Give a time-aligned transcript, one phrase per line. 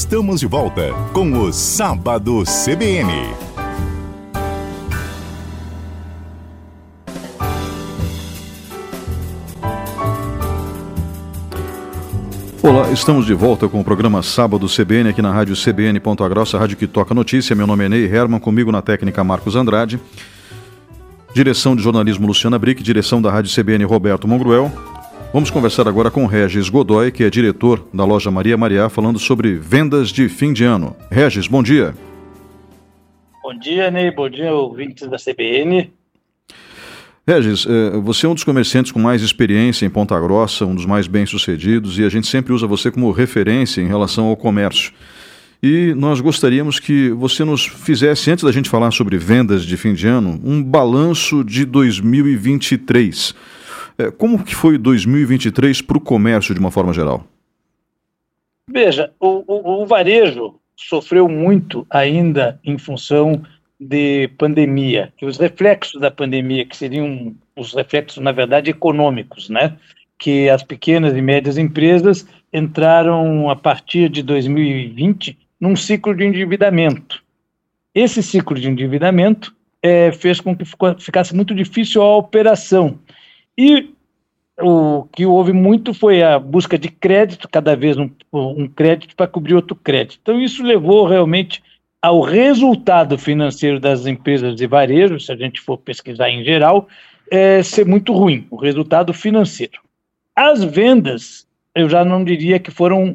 [0.00, 3.12] Estamos de volta com o Sábado CBN.
[12.62, 16.58] Olá, estamos de volta com o programa Sábado CBN aqui na rádio CBN Ponta Grossa,
[16.58, 17.54] rádio que toca notícia.
[17.54, 20.00] Meu nome é Ney Herman, comigo na técnica Marcos Andrade.
[21.34, 24.72] Direção de jornalismo Luciana Brick, direção da rádio CBN Roberto Mongruel.
[25.32, 29.54] Vamos conversar agora com Regis Godoy, que é diretor da loja Maria Maria, falando sobre
[29.54, 30.96] vendas de fim de ano.
[31.08, 31.94] Regis, bom dia.
[33.40, 34.10] Bom dia, Ney.
[34.10, 35.88] Bom dia, ouvintes da CBN.
[37.24, 40.84] Regis, é, você é um dos comerciantes com mais experiência em Ponta Grossa, um dos
[40.84, 44.92] mais bem-sucedidos, e a gente sempre usa você como referência em relação ao comércio.
[45.62, 49.94] E nós gostaríamos que você nos fizesse, antes da gente falar sobre vendas de fim
[49.94, 53.32] de ano, um balanço de 2023.
[53.98, 57.24] É, como que foi 2023 para o comércio de uma forma geral?
[58.68, 63.42] Veja, o, o, o varejo sofreu muito ainda em função
[63.78, 69.76] de pandemia, os reflexos da pandemia, que seriam os reflexos, na verdade, econômicos, né?
[70.18, 77.22] Que as pequenas e médias empresas entraram a partir de 2020 num ciclo de endividamento.
[77.94, 80.64] Esse ciclo de endividamento é, fez com que
[80.98, 82.98] ficasse muito difícil a operação.
[83.60, 83.90] E
[84.58, 89.26] o que houve muito foi a busca de crédito, cada vez um, um crédito para
[89.26, 90.18] cobrir outro crédito.
[90.22, 91.62] Então, isso levou realmente
[92.00, 96.88] ao resultado financeiro das empresas de varejo, se a gente for pesquisar em geral,
[97.30, 99.78] é, ser muito ruim, o resultado financeiro.
[100.34, 103.14] As vendas, eu já não diria que foram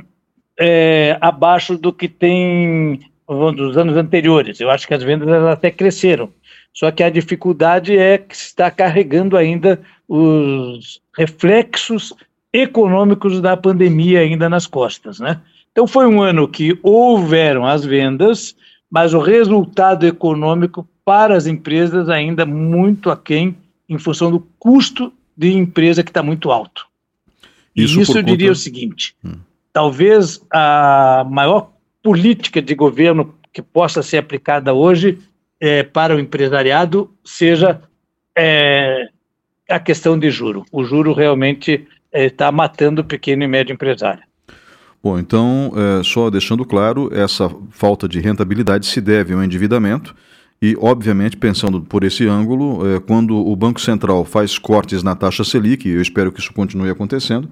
[0.60, 4.60] é, abaixo do que tem dos anos anteriores.
[4.60, 6.30] Eu acho que as vendas até cresceram.
[6.76, 12.14] Só que a dificuldade é que está carregando ainda os reflexos
[12.52, 15.40] econômicos da pandemia ainda nas costas, né?
[15.72, 18.56] Então foi um ano que houveram as vendas,
[18.92, 23.56] mas o resultado econômico para as empresas ainda muito aquém
[23.88, 26.88] em função do custo de empresa que está muito alto.
[27.74, 28.32] Isso, isso eu conta...
[28.32, 29.36] diria o seguinte: hum.
[29.72, 31.72] talvez a maior
[32.04, 35.20] política de governo que possa ser aplicada hoje
[35.60, 37.82] é, para o empresariado seja
[38.38, 39.08] é,
[39.70, 40.66] a questão de juro.
[40.72, 44.24] O juro realmente está é, matando o pequeno e médio empresário.
[45.04, 50.16] Bom, então, é, só deixando claro, essa falta de rentabilidade se deve ao endividamento
[50.62, 55.44] e, obviamente, pensando por esse ângulo, é, quando o Banco Central faz cortes na taxa
[55.44, 57.50] Selic, eu espero que isso continue acontecendo,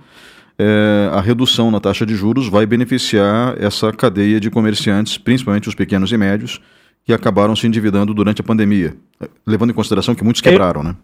[0.58, 5.76] é, a redução na taxa de juros vai beneficiar essa cadeia de comerciantes, principalmente os
[5.76, 6.60] pequenos e médios,
[7.06, 8.96] que acabaram se endividando durante a pandemia,
[9.46, 10.96] levando em consideração que muitos quebraram, né?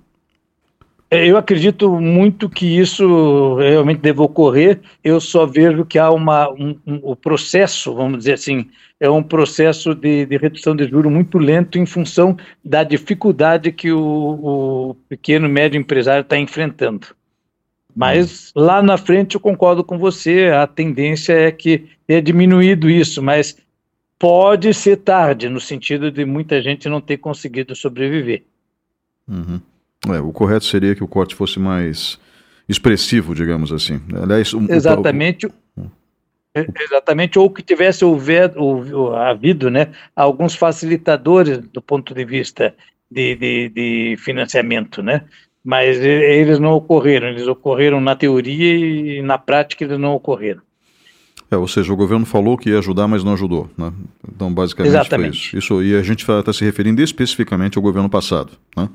[1.11, 4.79] É, eu acredito muito que isso realmente deve ocorrer.
[5.03, 8.67] Eu só vejo que há uma, um, um, o processo, vamos dizer assim,
[8.99, 13.91] é um processo de, de redução de juros muito lento em função da dificuldade que
[13.91, 17.07] o, o pequeno e médio empresário está enfrentando.
[17.95, 23.21] Mas lá na frente eu concordo com você, a tendência é que tenha diminuído isso,
[23.21, 23.57] mas
[24.19, 28.43] pode ser tarde, no sentido de muita gente não ter conseguido sobreviver.
[29.27, 29.61] Uhum.
[30.13, 32.19] É, o correto seria que o corte fosse mais
[32.67, 34.01] expressivo, digamos assim.
[34.21, 35.47] Aliás, um, exatamente.
[35.47, 35.89] O, o,
[36.79, 42.75] exatamente, ou que tivesse houver, ou, havido né, alguns facilitadores do ponto de vista
[43.09, 45.23] de, de, de, financiamento, né?
[45.63, 50.61] mas eles não ocorreram, eles ocorreram na teoria e na prática eles não ocorreram.
[51.51, 53.69] É, ou seja, o governo falou que ia ajudar, mas não ajudou.
[53.77, 53.91] Né?
[54.33, 55.49] Então, basicamente Exatamente.
[55.49, 55.73] foi isso.
[55.73, 55.83] isso.
[55.83, 58.51] E a gente está se referindo especificamente ao governo passado.
[58.77, 58.87] Né?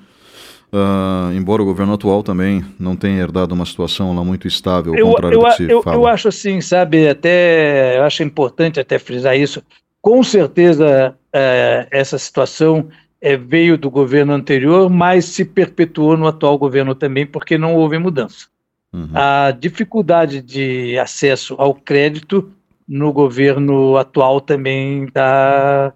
[0.73, 4.99] Uh, embora o governo atual também não tenha herdado uma situação lá muito estável, ao
[4.99, 5.97] eu, contrário eu, do que se eu, fala.
[5.97, 9.63] Eu acho assim, sabe, até, eu acho importante até frisar isso,
[10.03, 12.89] com certeza uh, essa situação
[13.21, 17.97] é, veio do governo anterior, mas se perpetuou no atual governo também, porque não houve
[17.97, 18.47] mudança.
[18.95, 19.11] Uhum.
[19.13, 22.49] A dificuldade de acesso ao crédito
[22.87, 25.93] no governo atual também está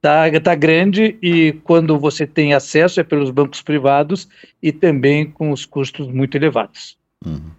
[0.00, 4.28] tá, tá grande e quando você tem acesso é pelos bancos privados
[4.60, 6.98] e também com os custos muito elevados.
[7.24, 7.52] Uhum.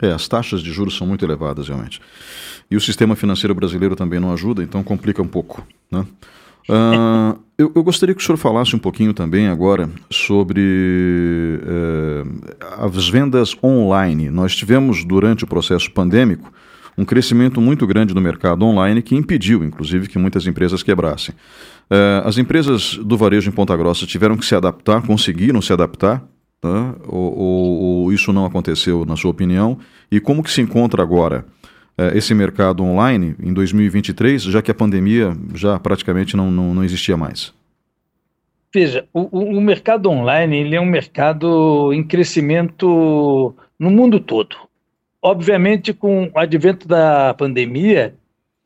[0.00, 2.00] É, as taxas de juros são muito elevadas, realmente.
[2.70, 5.66] E o sistema financeiro brasileiro também não ajuda, então complica um pouco.
[5.90, 6.06] Né?
[6.68, 13.08] Uh, eu, eu, gostaria que o senhor falasse um pouquinho também agora sobre uh, as
[13.08, 14.30] vendas online.
[14.30, 16.50] Nós tivemos, durante o processo pandêmico,
[16.96, 21.34] um crescimento muito grande no mercado online que impediu, inclusive, que muitas empresas quebrassem.
[21.90, 26.24] Uh, as empresas do varejo em Ponta Grossa tiveram que se adaptar, conseguiram se adaptar,
[26.60, 26.94] tá?
[27.06, 29.78] ou, ou, ou, isso não aconteceu, na sua opinião?
[30.10, 31.44] E como que se encontra agora
[32.14, 37.16] esse mercado online em 2023, já que a pandemia já praticamente não, não, não existia
[37.16, 37.52] mais?
[38.74, 44.56] Veja, o, o, mercado online ele é um mercado em crescimento no mundo todo.
[45.22, 48.16] Obviamente, com o advento da pandemia,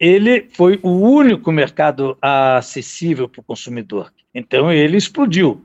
[0.00, 4.10] ele foi o único mercado acessível para o consumidor.
[4.34, 5.62] Então, ele explodiu.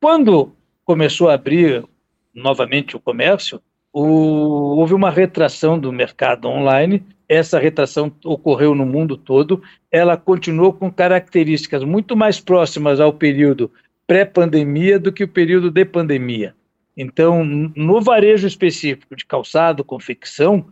[0.00, 0.52] Quando
[0.84, 1.84] começou a abrir
[2.32, 3.60] novamente o comércio,
[3.98, 7.02] o, houve uma retração do mercado online.
[7.26, 9.62] Essa retração ocorreu no mundo todo.
[9.90, 13.70] Ela continuou com características muito mais próximas ao período
[14.06, 16.54] pré-pandemia do que o período de pandemia.
[16.94, 20.66] Então, no varejo específico de calçado, confecção,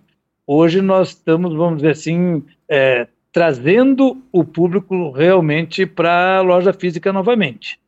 [0.47, 7.11] hoje nós estamos, vamos dizer assim, é, trazendo o público realmente para a loja física
[7.11, 7.81] novamente.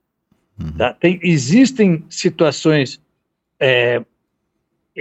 [0.59, 0.73] Uhum.
[0.79, 0.95] Tá?
[0.95, 2.99] Tem, existem situações
[3.61, 4.03] é,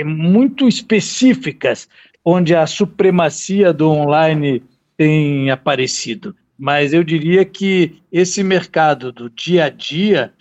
[0.03, 1.87] muito específicas
[2.23, 4.63] onde a supremacia do online
[4.97, 6.35] tem aparecido.
[6.57, 10.33] Mas eu diria que esse mercado do dia a dia,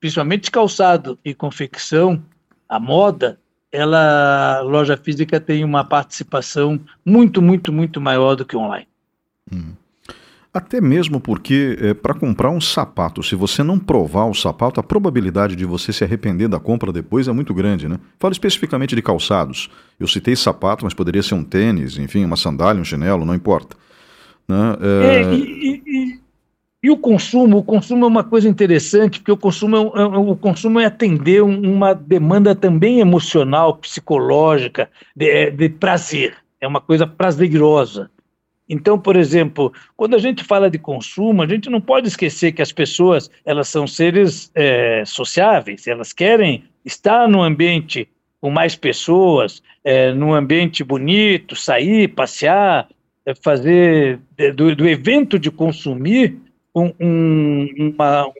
[0.00, 2.22] principalmente calçado e confecção,
[2.68, 3.38] a moda,
[3.70, 8.88] ela, a loja física tem uma participação muito, muito, muito maior do que online.
[9.52, 9.74] Hum.
[10.52, 14.82] Até mesmo porque, é, para comprar um sapato, se você não provar o sapato, a
[14.82, 17.98] probabilidade de você se arrepender da compra depois é muito grande, né?
[18.18, 19.68] Falo especificamente de calçados.
[20.00, 23.76] Eu citei sapato, mas poderia ser um tênis, enfim, uma sandália, um chinelo, não importa.
[24.48, 24.76] Né?
[24.80, 25.16] É...
[25.16, 26.20] É, e, e,
[26.82, 27.58] e, o consumo?
[27.58, 31.42] O consumo é uma coisa interessante, porque o consumo é, é o consumo é atender
[31.42, 36.36] uma demanda também emocional, psicológica, de, é, de prazer.
[36.58, 38.10] É uma coisa prazerosa.
[38.68, 42.60] Então, por exemplo, quando a gente fala de consumo, a gente não pode esquecer que
[42.60, 48.08] as pessoas elas são seres é, sociáveis, elas querem estar num ambiente
[48.40, 52.88] com mais pessoas, é, num ambiente bonito, sair, passear,
[53.24, 54.20] é, fazer
[54.54, 56.36] do, do, evento de consumir
[56.74, 58.30] um, um, uma,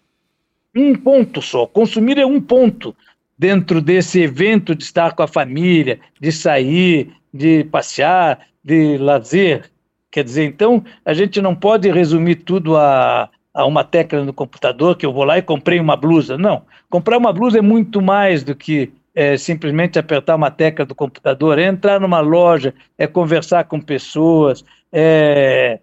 [0.75, 1.67] um ponto só.
[1.67, 2.95] Consumir é um ponto
[3.37, 9.71] dentro desse evento de estar com a família, de sair, de passear, de lazer.
[10.19, 14.97] Quer dizer, então, a gente não pode resumir tudo a, a uma tecla no computador,
[14.97, 16.37] que eu vou lá e comprei uma blusa.
[16.37, 16.63] Não.
[16.91, 21.57] Comprar uma blusa é muito mais do que é, simplesmente apertar uma tecla do computador,
[21.57, 25.79] é entrar numa loja, é conversar com pessoas, é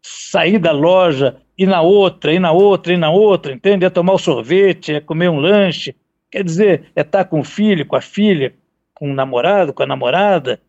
[0.00, 3.84] sair da loja, ir na outra, ir na outra, ir na outra, entende?
[3.84, 5.96] É tomar o um sorvete, é comer um lanche.
[6.30, 8.54] Quer dizer, é estar com o filho, com a filha,
[8.94, 10.60] com o namorado, com a namorada.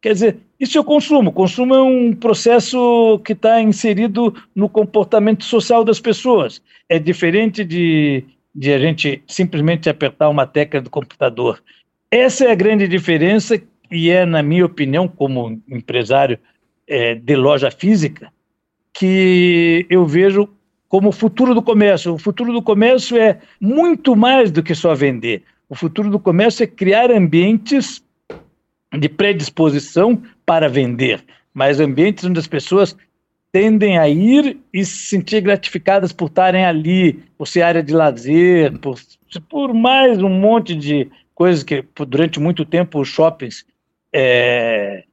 [0.00, 1.30] Quer dizer, isso é o consumo.
[1.30, 6.62] O consumo é um processo que está inserido no comportamento social das pessoas.
[6.88, 8.24] É diferente de,
[8.54, 11.62] de a gente simplesmente apertar uma tecla do computador.
[12.10, 13.60] Essa é a grande diferença
[13.90, 16.38] e é, na minha opinião, como empresário
[16.86, 18.32] é, de loja física,
[18.92, 20.48] que eu vejo
[20.88, 22.14] como o futuro do comércio.
[22.14, 25.42] O futuro do comércio é muito mais do que só vender.
[25.68, 28.02] O futuro do comércio é criar ambientes
[28.96, 32.96] de predisposição para vender, mas ambientes onde as pessoas
[33.52, 38.78] tendem a ir e se sentir gratificadas por estarem ali, por ser área de lazer,
[38.78, 38.98] por,
[39.48, 43.64] por mais um monte de coisas que durante muito tempo os shoppings
[44.12, 45.04] é,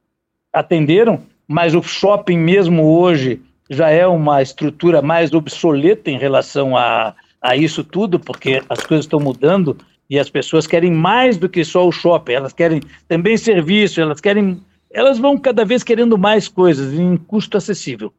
[0.52, 3.40] atenderam, mas o shopping mesmo hoje
[3.70, 9.04] já é uma estrutura mais obsoleta em relação a, a isso tudo, porque as coisas
[9.04, 9.76] estão mudando
[10.08, 14.20] e as pessoas querem mais do que só o shopping, elas querem também serviço, elas
[14.20, 14.60] querem.
[14.90, 18.12] Elas vão cada vez querendo mais coisas em custo acessível.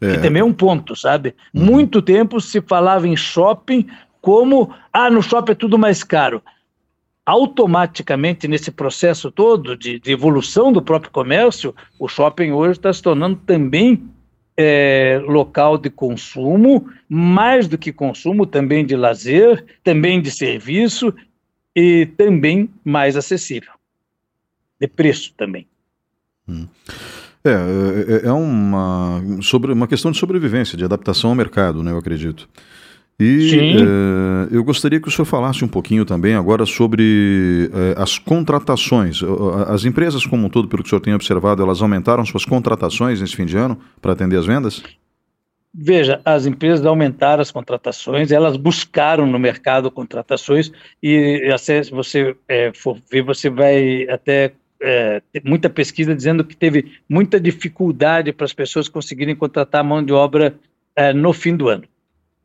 [0.00, 0.18] É.
[0.18, 1.34] também é um ponto, sabe?
[1.54, 1.64] Uhum.
[1.64, 3.86] Muito tempo se falava em shopping
[4.20, 6.42] como, ah, no shopping é tudo mais caro.
[7.24, 13.02] Automaticamente, nesse processo todo de, de evolução do próprio comércio, o shopping hoje está se
[13.02, 14.02] tornando também
[14.56, 21.12] é, local de consumo, mais do que consumo, também de lazer, também de serviço
[21.74, 23.72] e também mais acessível,
[24.80, 25.66] de preço também.
[26.48, 26.66] Hum.
[27.44, 31.98] É, é, é uma, sobre, uma questão de sobrevivência, de adaptação ao mercado, né, eu
[31.98, 32.48] acredito.
[33.18, 38.18] E é, eu gostaria que o senhor falasse um pouquinho também agora sobre é, as
[38.18, 39.20] contratações.
[39.68, 43.20] As empresas como um todo, pelo que o senhor tem observado, elas aumentaram suas contratações
[43.20, 44.82] nesse fim de ano para atender as vendas?
[45.76, 50.70] Veja, as empresas aumentaram as contratações, elas buscaram no mercado contratações
[51.02, 56.92] e se você é, for ver, você vai até é, muita pesquisa dizendo que teve
[57.08, 60.54] muita dificuldade para as pessoas conseguirem contratar mão de obra
[60.94, 61.84] é, no fim do ano.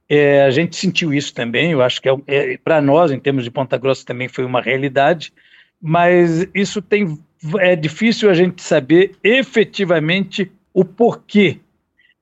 [0.10, 3.44] É, a gente sentiu isso também, eu acho que é, é para nós, em termos
[3.44, 5.32] de Ponta Grossa, também foi uma realidade,
[5.80, 7.18] mas isso tem
[7.60, 11.60] é difícil a gente saber efetivamente o porquê.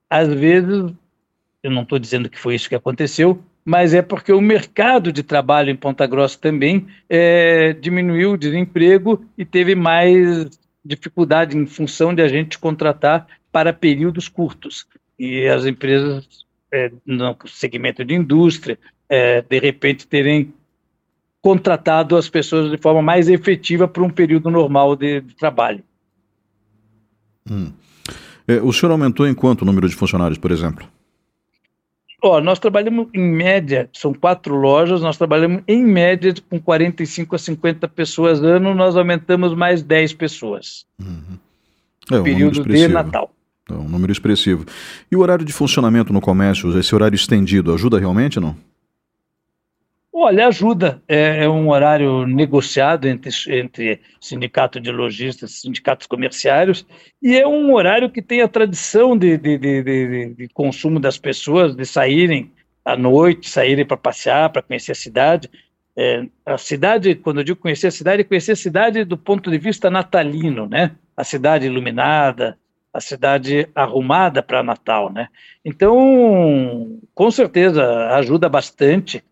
[0.08, 0.92] Às vezes,
[1.62, 5.22] eu não estou dizendo que foi isso que aconteceu, mas é porque o mercado de
[5.22, 10.48] trabalho em Ponta Grossa também é, diminuiu o desemprego e teve mais
[10.84, 14.86] dificuldade em função de a gente contratar para períodos curtos.
[15.18, 20.52] E as empresas é, no segmento de indústria, é, de repente, terem
[21.40, 25.82] contratado as pessoas de forma mais efetiva para um período normal de, de trabalho.
[27.50, 27.72] Hum.
[28.46, 30.86] É, o senhor aumentou em quanto o número de funcionários, por exemplo?
[32.20, 37.38] Ó, nós trabalhamos em média, são quatro lojas, nós trabalhamos em média com 45 a
[37.38, 40.84] 50 pessoas ano, nós aumentamos mais 10 pessoas.
[41.00, 41.38] Uhum.
[42.10, 43.32] É, um período de Natal.
[43.68, 44.64] É um número expressivo.
[45.10, 48.56] E o horário de funcionamento no comércio, esse horário estendido, ajuda realmente não?
[50.20, 51.00] Olha, ajuda.
[51.06, 56.84] É, é, um horário negociado entre, entre sindicato de lojistas sindicatos comerciários,
[57.22, 61.18] e é um horário que tem a tradição de, de, de, de, de consumo das
[61.18, 62.50] pessoas, de saírem
[62.84, 65.48] à noite, saírem para passear, para conhecer a cidade.
[65.96, 69.50] É, a cidade, quando eu digo conhecer a cidade, é conhecer a cidade do ponto
[69.50, 70.96] de vista natalino, né?
[71.16, 72.58] A cidade iluminada,
[72.98, 75.28] a cidade arrumada para Natal, né?
[75.64, 79.24] Então, com certeza ajuda bastante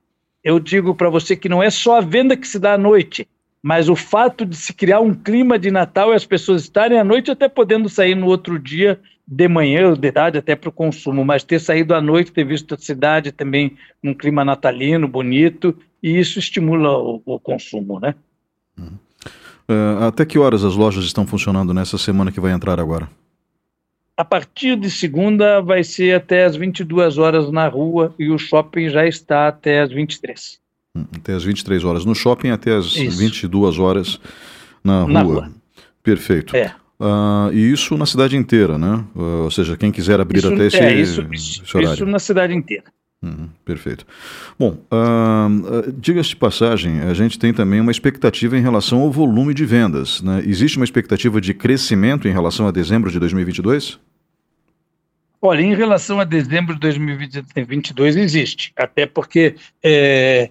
[0.47, 3.27] eu digo para você que não é só a venda que se dá à noite,
[3.61, 7.03] mas o fato de se criar um clima de Natal e as pessoas estarem à
[7.03, 10.73] noite até podendo sair no outro dia de manhã ou de tarde até para o
[10.73, 15.77] consumo, mas ter saído à noite, ter visto a cidade também um clima natalino, bonito,
[16.01, 18.15] e isso estimula o, o consumo, né?
[18.79, 18.99] Uhum.
[19.69, 23.11] Uh, até que horas as lojas estão funcionando nessa semana que vai entrar agora?
[24.17, 28.89] A partir de segunda vai ser até as 22 horas na rua e o shopping
[28.89, 30.59] já está até as 23.
[30.97, 33.19] Hum, até as 23 horas no shopping, até as isso.
[33.19, 34.19] 22 horas
[34.83, 35.13] na rua.
[35.13, 35.51] Na rua.
[36.03, 36.57] Perfeito.
[36.57, 36.75] É.
[36.99, 39.05] Uh, e isso na cidade inteira, né?
[39.15, 41.95] Uh, ou seja, quem quiser abrir isso, até esse, é, isso, isso, esse horário.
[41.95, 42.85] Isso na cidade inteira.
[43.23, 44.07] Uhum, perfeito.
[44.59, 49.53] Bom, uh, diga-se de passagem, a gente tem também uma expectativa em relação ao volume
[49.53, 50.23] de vendas.
[50.23, 50.43] Né?
[50.47, 53.99] Existe uma expectativa de crescimento em relação a dezembro de 2022?
[55.47, 58.73] Olha, em relação a dezembro de 2022, existe.
[58.77, 60.51] Até porque, é,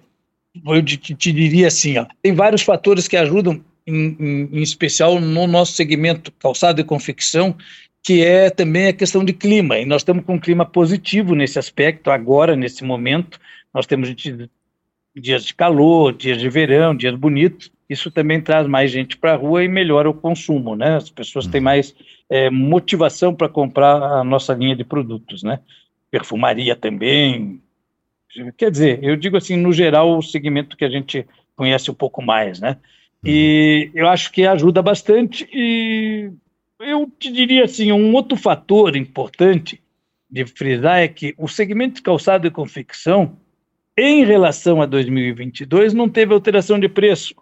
[0.66, 5.20] eu te, te, diria assim, ó, tem vários fatores que ajudam, em, em, em especial
[5.20, 7.54] no nosso segmento calçado e confecção,
[8.02, 9.78] que é também a questão de clima.
[9.78, 13.38] E nós estamos com um clima positivo nesse aspecto, agora, nesse momento.
[13.74, 14.14] Nós temos
[15.14, 17.70] dias de calor, dias de verão, dias bonitos.
[17.88, 20.96] Isso também traz mais gente para a rua e melhora o consumo, né?
[20.96, 21.64] As pessoas têm uhum.
[21.64, 21.94] mais
[22.28, 25.60] é, motivação para comprar a nossa linha de produtos, né?
[26.10, 27.60] Perfumaria também.
[28.56, 32.20] Quer dizer, eu digo assim, no geral, o segmento que a gente conhece um pouco
[32.20, 32.76] mais, né?
[33.24, 34.00] E uhum.
[34.00, 36.30] eu acho que ajuda bastante e
[36.80, 39.80] eu te diria assim, um outro fator importante
[40.30, 43.36] de frisar é que o segmento de calçado e confecção
[43.96, 47.34] em relação a 2022, não teve alteração de preço.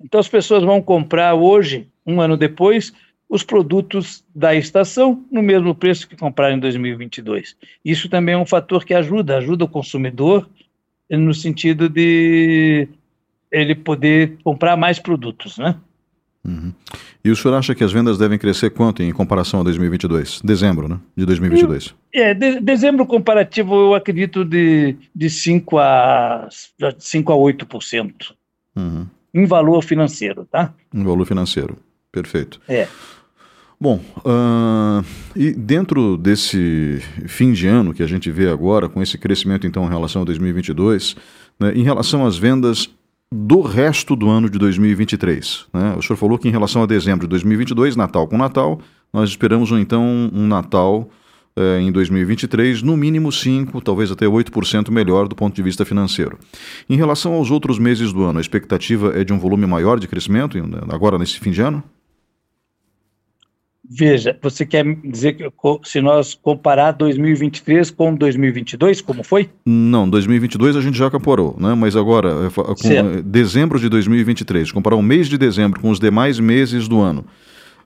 [0.00, 2.92] Então, as pessoas vão comprar hoje, um ano depois,
[3.28, 7.56] os produtos da estação no mesmo preço que compraram em 2022.
[7.84, 10.48] Isso também é um fator que ajuda, ajuda o consumidor
[11.10, 12.88] no sentido de
[13.50, 15.76] ele poder comprar mais produtos, né?
[16.44, 16.72] Uhum.
[17.24, 20.40] E o senhor acha que as vendas devem crescer quanto em comparação a 2022?
[20.42, 20.98] Dezembro, né?
[21.16, 21.94] De 2022.
[22.12, 26.48] É, de, dezembro comparativo eu acredito de, de 5 a,
[26.98, 28.32] 5 a 8%.
[28.76, 29.06] Uhum.
[29.38, 30.74] Em valor financeiro, tá?
[30.92, 31.76] Em valor financeiro,
[32.10, 32.60] perfeito.
[32.68, 32.88] É.
[33.80, 35.04] Bom, uh,
[35.36, 39.84] e dentro desse fim de ano que a gente vê agora, com esse crescimento então
[39.84, 41.14] em relação a 2022,
[41.60, 42.90] né, em relação às vendas
[43.32, 45.66] do resto do ano de 2023.
[45.72, 45.94] Né?
[45.96, 48.80] O senhor falou que em relação a dezembro de 2022, Natal com Natal,
[49.12, 51.08] nós esperamos então um Natal
[51.58, 56.38] eh, em 2023, no mínimo 5%, talvez até 8% melhor do ponto de vista financeiro.
[56.88, 60.06] Em relação aos outros meses do ano, a expectativa é de um volume maior de
[60.06, 60.56] crescimento
[60.88, 61.82] agora nesse fim de ano?
[63.90, 65.50] Veja, você quer dizer que
[65.84, 69.48] se nós comparar 2023 com 2022, como foi?
[69.64, 71.74] Não, 2022 a gente já caporou, né?
[71.74, 73.22] Mas agora, é, com certo.
[73.22, 77.24] dezembro de 2023, comparar o mês de dezembro com os demais meses do ano,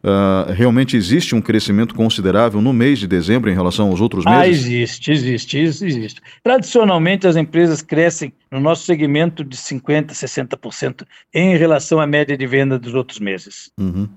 [0.03, 4.41] uh, realmente existe um crescimento considerável no mês de dezembro em relação aos outros meses?
[4.41, 6.21] Ah, existe, existe, existe.
[6.43, 12.47] Tradicionalmente as empresas crescem no nosso segmento de 50%, 60% em relação à média de
[12.47, 13.71] venda dos outros meses.
[13.79, 14.09] Uhum.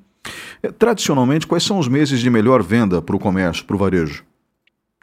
[0.62, 4.26] É, tradicionalmente, quais são os meses de melhor venda para o comércio, para o varejo?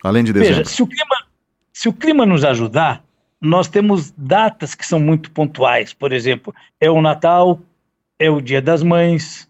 [0.03, 0.57] Além de dezembro.
[0.57, 1.17] Veja, se o, clima,
[1.73, 3.05] se o clima nos ajudar,
[3.41, 5.93] nós temos datas que são muito pontuais.
[5.93, 7.61] Por exemplo, é o Natal,
[8.19, 9.49] é o Dia das Mães,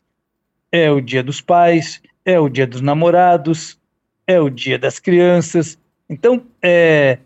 [0.73, 3.79] é o dia dos pais, é o dia dos namorados,
[4.27, 5.79] é o dia das crianças.
[6.09, 7.19] Então, é,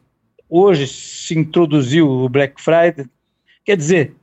[0.51, 3.07] hoje se introduziu o Black Friday,
[3.65, 4.15] quer dizer,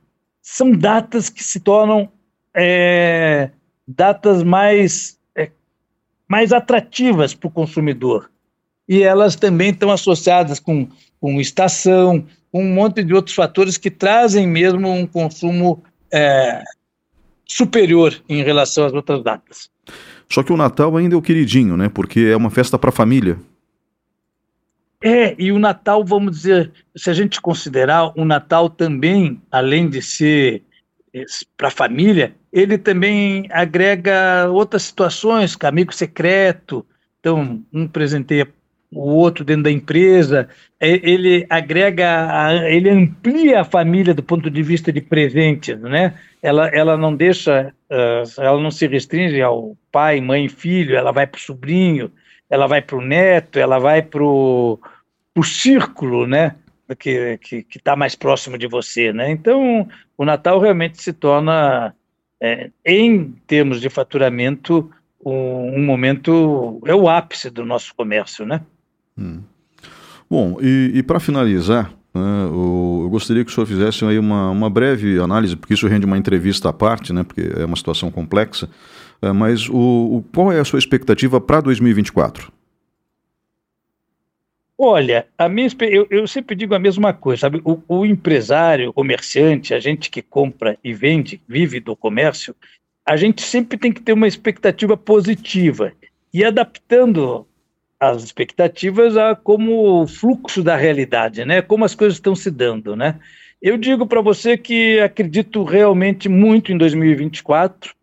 [0.42, 2.12] são datas que se tornam
[2.54, 3.50] é,
[3.88, 5.50] datas mais, é,
[6.28, 8.30] mais atrativas para o consumidor.
[8.86, 10.86] E elas também estão associadas com,
[11.18, 16.62] com estação, com um monte de outros fatores que trazem mesmo um consumo é,
[17.46, 19.70] superior em relação às outras datas.
[20.30, 21.88] Só que o Natal ainda é o queridinho, né?
[21.88, 23.38] Porque é uma festa para a família.
[25.02, 30.00] É, e o Natal, vamos dizer, se a gente considerar o Natal também, além de
[30.00, 30.62] ser
[31.12, 31.24] é,
[31.58, 36.86] para a família, ele também agrega outras situações, amigo secreto,
[37.20, 38.48] então um presenteia
[38.94, 40.48] o outro dentro da empresa,
[40.80, 46.14] é, ele agrega, ele amplia a família do ponto de vista de presentes, né?
[46.42, 47.72] Ela, ela não deixa,
[48.38, 52.12] ela não se restringe ao pai, mãe, filho, ela vai para o sobrinho,
[52.48, 54.78] ela vai para o neto, ela vai para o
[55.42, 56.54] círculo, né?
[56.98, 59.30] Que que está mais próximo de você, né?
[59.30, 61.94] Então, o Natal realmente se torna,
[62.40, 64.90] é, em termos de faturamento,
[65.24, 68.60] um, um momento é o ápice do nosso comércio, né?
[69.18, 69.42] Hum.
[70.28, 74.50] Bom, e, e para finalizar, né, eu, eu, gostaria que o senhor fizesse aí uma,
[74.50, 78.10] uma breve análise, porque isso rende uma entrevista à parte, né, porque é uma situação
[78.10, 78.68] complexa,
[79.20, 82.52] é, mas o, o, qual é a sua expectativa para 2024?
[84.76, 87.62] Olha, a minha, eu, eu, sempre digo a mesma coisa, sabe?
[87.64, 92.56] O, o, empresário, o comerciante, a gente que compra e vende, vive do comércio,
[93.06, 95.92] a gente sempre tem que ter uma expectativa positiva
[96.32, 97.46] e adaptando
[97.98, 101.62] as expectativas a como o fluxo da realidade, né?
[101.62, 103.18] Como as coisas estão se dando, né?
[103.60, 107.94] Eu digo para você que acredito realmente muito em 2024.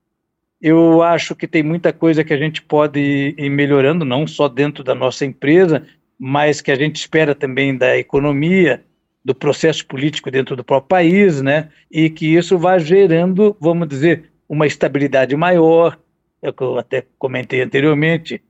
[0.59, 4.83] Eu acho que tem muita coisa que a gente pode ir melhorando, não só dentro
[4.83, 5.85] da nossa empresa,
[6.17, 8.83] mas que a gente espera também da economia,
[9.23, 11.69] do processo político dentro do próprio país, né?
[11.91, 15.97] E que isso vá gerando, vamos dizer, uma estabilidade maior.
[16.41, 18.41] É o que eu até comentei anteriormente,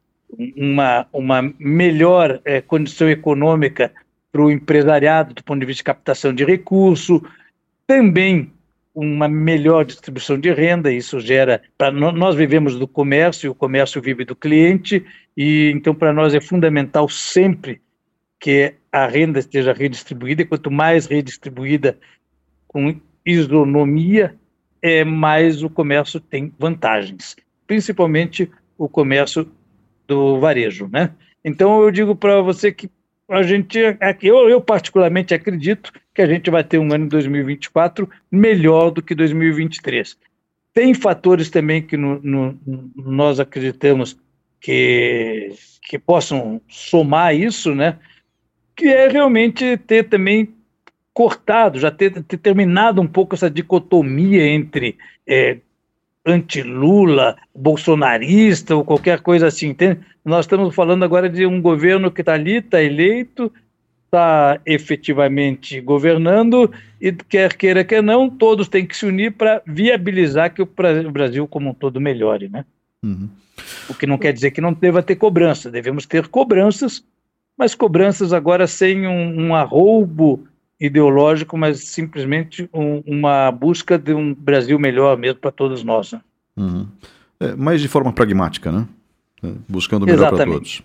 [0.58, 3.91] uma, uma melhor é, condição econômica
[4.32, 7.22] para o empresariado do ponto de vista de captação de recurso,
[7.86, 8.52] também
[8.94, 14.26] uma melhor distribuição de renda, isso gera, para nós vivemos do comércio, o comércio vive
[14.26, 17.82] do cliente, e então para nós é fundamental sempre
[18.39, 21.98] que a renda esteja redistribuída, e quanto mais redistribuída
[22.67, 24.36] com isonomia,
[24.82, 27.36] é, mais o comércio tem vantagens,
[27.67, 29.50] principalmente o comércio
[30.12, 31.12] do varejo, né?
[31.43, 32.89] Então eu digo para você que
[33.30, 33.80] a gente,
[34.21, 39.02] eu, eu particularmente acredito que a gente vai ter um ano de 2024 melhor do
[39.02, 40.17] que 2023.
[40.74, 42.60] Tem fatores também que no, no,
[42.93, 44.17] nós acreditamos
[44.60, 47.97] que, que possam somar isso, né?
[48.76, 50.54] Que é realmente ter também
[51.13, 55.58] cortado, já ter, ter terminado um pouco essa dicotomia entre é,
[56.25, 59.69] anti-Lula, bolsonarista ou qualquer coisa assim.
[59.69, 59.99] Entende?
[60.23, 63.51] Nós estamos falando agora de um governo que está ali, está eleito,
[64.05, 70.53] está efetivamente governando e quer queira quer não, todos têm que se unir para viabilizar
[70.53, 70.69] que o
[71.12, 72.65] Brasil como um todo melhore, né?
[73.01, 73.29] Uhum.
[73.89, 77.03] O que não quer dizer que não deva ter cobrança, devemos ter cobranças,
[77.57, 80.45] mas cobranças agora sem um, um arroubo
[80.82, 86.12] ideológico, mas simplesmente um, uma busca de um Brasil melhor mesmo para todos nós.
[86.12, 86.22] Né?
[86.58, 86.88] Uhum.
[87.39, 88.88] É, mas de forma pragmática, né?
[89.44, 90.82] É, buscando o melhor para todos.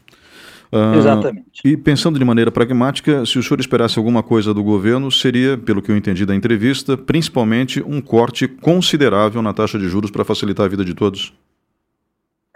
[0.73, 1.61] Uh, Exatamente.
[1.65, 5.81] E pensando de maneira pragmática, se o senhor esperasse alguma coisa do governo, seria, pelo
[5.81, 10.67] que eu entendi da entrevista, principalmente um corte considerável na taxa de juros para facilitar
[10.67, 11.33] a vida de todos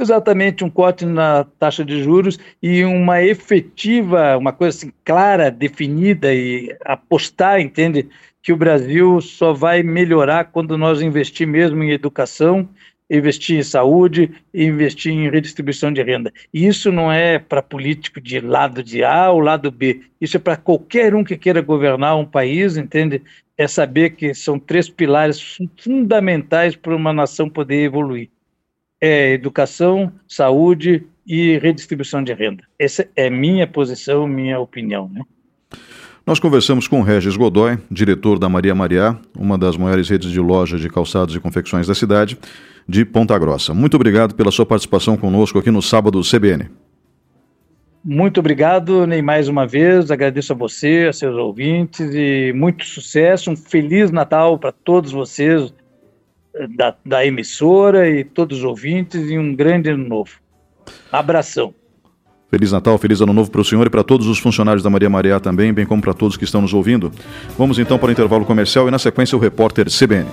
[0.03, 6.35] exatamente um corte na taxa de juros e uma efetiva, uma coisa assim clara, definida
[6.35, 8.09] e apostar, entende,
[8.43, 12.69] que o Brasil só vai melhorar quando nós investir mesmo em educação,
[13.11, 16.33] investir em saúde investir em redistribuição de renda.
[16.55, 20.03] E isso não é para político de lado de A ou lado B.
[20.21, 23.21] Isso é para qualquer um que queira governar um país, entende?
[23.59, 28.31] É saber que são três pilares fundamentais para uma nação poder evoluir
[29.01, 32.65] é educação, saúde e redistribuição de renda.
[32.79, 35.11] Essa é minha posição, minha opinião.
[35.13, 35.23] Né?
[36.27, 40.81] Nós conversamos com Regis Godoy, diretor da Maria Mariá, uma das maiores redes de lojas
[40.81, 42.39] de calçados e confecções da cidade,
[42.87, 43.73] de Ponta Grossa.
[43.73, 46.69] Muito obrigado pela sua participação conosco aqui no Sábado CBN.
[48.03, 50.11] Muito obrigado, Ney, mais uma vez.
[50.11, 53.51] Agradeço a você, a seus ouvintes e muito sucesso.
[53.51, 55.73] Um feliz Natal para todos vocês,
[56.77, 60.33] da, da emissora e todos os ouvintes e um grande ano novo.
[61.11, 61.75] Abração.
[62.51, 65.09] Feliz Natal, feliz Ano Novo para o senhor e para todos os funcionários da Maria
[65.09, 67.13] Maria também, bem como para todos que estão nos ouvindo.
[67.57, 70.29] Vamos então para o intervalo comercial e na sequência o repórter CBN.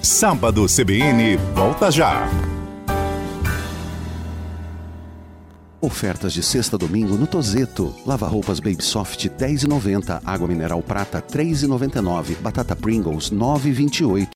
[0.00, 2.28] Sábado CBN volta já.
[5.78, 7.94] Ofertas de sexta domingo no Tozeto.
[8.06, 10.22] Lava roupas Baby Soft 10,90.
[10.24, 12.36] Água mineral prata 3,99.
[12.40, 14.28] Batata Pringles 9,28.